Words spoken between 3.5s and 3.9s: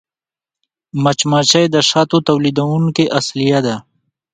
ده